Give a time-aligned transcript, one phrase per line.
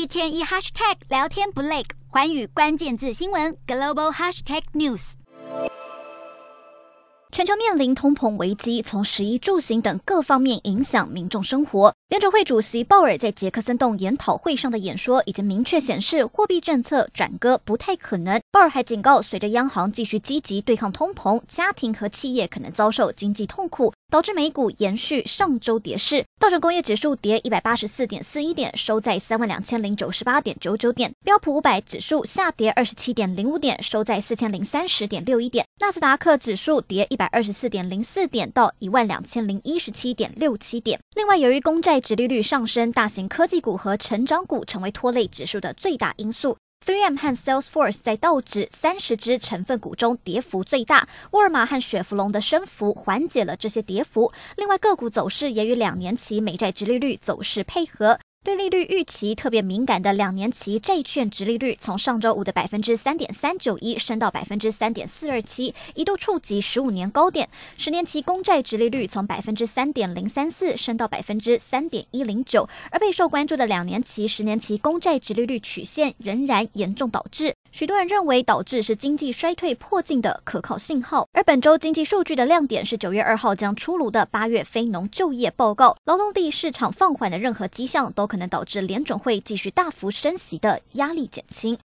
[0.00, 5.12] 一天一 hashtag 聊天不累，寰宇关键字新闻 global hashtag news。
[7.30, 11.94] 全球面临通膨危机，从食衣住行等各方面影响民众生活。
[12.08, 18.40] 联准会主席鲍尔在杰克森洞研讨会上的演说已经明确显示，货币政策转鸽不太可能。
[18.50, 26.24] 鲍尔还警告，随着央行继续积极对抗通膨，家庭和企业可能遭受经济痛苦，导致美股延续上周跌势。
[26.38, 31.12] 道琼工业指数跌一百八十四点四一点，收在三万两千零九十八点九九点。
[31.24, 35.64] 标普五百指数下跌二十七点零五点，收在四千零三十点六一点。
[35.80, 40.98] 纳斯达克指数跌一百二十四点零四点，到一万两千零一十七点六七点。
[41.14, 46.56] 另外，由于公债殖利率上升，大型科技股和成长股成为拖累指数的最大因素。
[46.84, 54.32] Three M 和 Salesforce 在道指三十只成分股中跌幅最大，沃尔玛和雪佛龙的升幅缓解了这些跌幅。
[54.56, 58.18] 另外，个股走势也与两年期美债直利率走势配合。
[58.42, 67.50] 对利率预期特别敏感的两年期债券殖利率，从上周五的百分之三点三九一升到百分之三点四二七，一度触及十五年高点。
[67.76, 77.54] 十年期公债殖利率从百分之三点零三四升到百分之三点一零九，而备受关注的两年期、十年期公债殖利率曲线仍然严重导致。
[77.72, 91.78] 许多人认为导致是经济衰退迫近的可靠信号，而本周经济数据的亮点是九月二号将出炉的八月非农就业报告，劳动力市场放缓的任何迹象都可能导致联准会继续大幅升息的压力减轻。